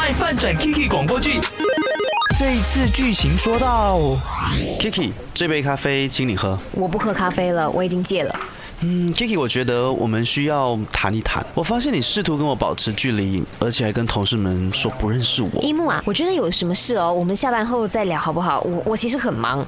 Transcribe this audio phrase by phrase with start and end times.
[0.00, 1.38] 卖饭转 Kiki 广播剧。
[2.38, 3.98] 这一次剧情说到
[4.80, 6.58] ，Kiki，这杯咖啡请你喝。
[6.72, 8.34] 我不喝咖啡了，我已经戒了。
[8.80, 11.44] 嗯，Kiki，我觉得我们需要谈一谈。
[11.52, 15.60] 我发现你试图跟我保持距离，而且还跟同事们说不认识我。
[15.60, 18.62] 一木啊，我觉得有什么事哦，我们下班后再聊好不好？
[18.62, 19.62] 我我其实很忙。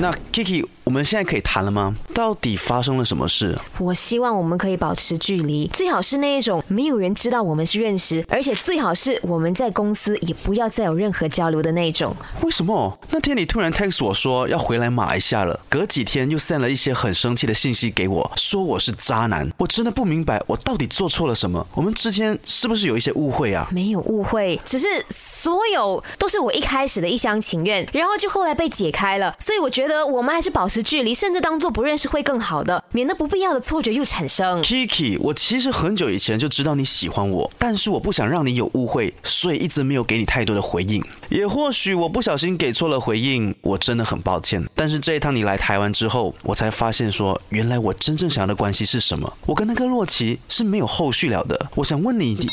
[0.00, 1.92] 那 Kiki，我们现在可以谈了吗？
[2.14, 3.58] 到底发生了什么事？
[3.78, 12.14] 我希望我们可以保持距离，最好是那一种没有人知道我们是认识，而且最好是我们在公司也不要再有任何交流的那种。
[12.42, 19.50] 为什么那天你突然 text 我说要回来马来西亚了，隔几天又 send 了一些很生气的信息给我，说我是渣男？
[19.58, 21.66] 我真的不明白我到底做错了什么？
[21.74, 23.66] 我们之间是不是有一些误会啊？
[23.72, 34.62] 没有误会，只是所有都是我一开始的一厢情愿，然后就后来被解开了，所以我觉得我们还是保持距离，甚至当做不认识会更好的，免得不必要的错觉又产生。
[34.62, 41.02] Kiki，我其实很久以前就知道你喜欢我，但是我不想让你有误会，所以一直没有给你太多的回应。
[41.28, 44.64] 也或许我不小心给错了回应，我真的很抱歉。
[44.74, 49.32] 但是这一趟你来台湾之后，我才发现说，原来我真正想要的关系是什么。
[49.46, 51.68] 我跟那个洛奇是没有后续了的。
[51.74, 52.46] 我想问你，你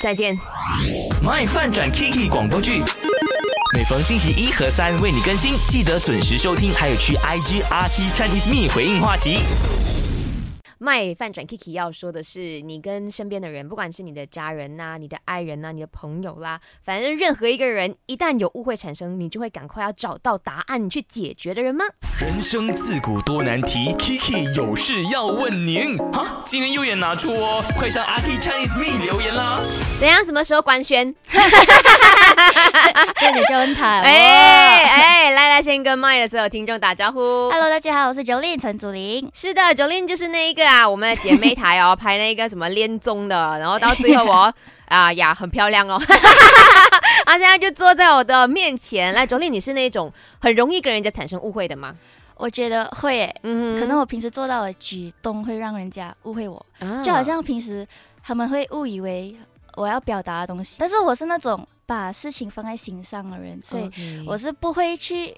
[0.00, 0.38] 再见。
[1.22, 2.82] My 饭转 Kiki 广播剧，
[3.74, 9.40] 每逢星期一和三为你更新，记得准时收听，还有去 IG RT Chinese Me 回应话题。
[10.82, 21.84] 卖饭转 Kiki 要说的是，你跟身边的人，不管是你的家人呐、你的爱人呐、你的朋友啦，反正任何一个人，一旦有误会产生，你就会赶快要找到答案去解决的人吗？
[22.20, 25.96] 人生自古多难题，Kiki 有事要问您。
[26.12, 29.60] 哈，今天右眼拿出哦，快上阿 K Chinese Me 留言啦。
[30.00, 30.24] 怎样？
[30.24, 31.14] 什么时候官宣？
[31.30, 31.38] 这
[33.30, 34.00] 你就问他。
[34.00, 37.20] 哎哎，来来，先跟麦的所有听众打招呼。
[37.50, 39.30] Hello，大家好，我是 Jolin 陈祖玲。
[39.32, 44.54] 是的，Jolin 就是那一个啊，我们的姐妹台哦，拍那个什么恋综的，然后到最后我
[44.88, 46.00] 啊呀很漂亮哦，
[47.26, 49.12] 她 现在就坐在我的面前。
[49.12, 51.94] 来，Jolin，你是那种很容易跟人家产生误会的吗？
[52.36, 57.86] 我觉得会耶，嗯可能我平时做到的举动会让人家误会我，啊就好像平时
[58.22, 59.36] 他们会误以为
[59.76, 63.90] 我要表达的东西，但是我是那种把事情放在心上的人，所以
[64.26, 65.36] 我是不会去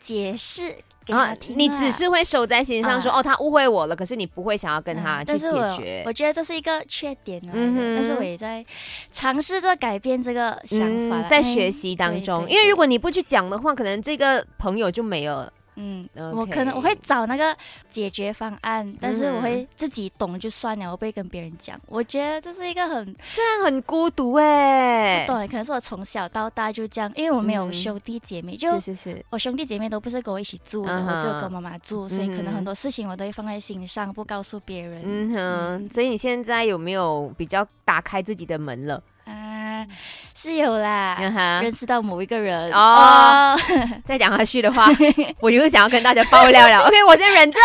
[0.00, 0.76] 解释
[1.06, 6.02] 给啊他听啦、你只是会守在心上说、啊哦，他误会我了，可是你不会想要跟他去解决。
[6.04, 8.64] 我觉得这是一个缺点啊，嗯但是我也在
[9.12, 15.48] 尝试着改变这个想法、嗯，在学习当中，因为如果你不去讲的话，可能这个朋友就没有。
[15.76, 17.56] 嗯我可能我会找那个
[17.90, 21.80] 解决方案，但是嗯我会自己懂就算了，我不会跟别人讲。
[21.86, 35.02] 我觉得这是一个很这样很孤独哎、不懂，可能是我从小到大就这样，因为我没有嗯兄弟姐妹，就是是是，我兄弟姐妹都不是跟我一起住的，我就跟妈妈住，所以可能很多事情我都会放在心上，不告诉别人。
[35.04, 39.02] 嗯哼，所以你现在有没有比较打开自己的门了？
[39.24, 39.86] 啊，
[40.38, 41.16] 是有啦，
[41.62, 43.56] 认识到某一个人哦
[44.04, 44.86] 再讲下去的话，
[45.40, 46.80] 我就是想要跟大家爆料了。
[46.86, 47.58] OK，我先忍着。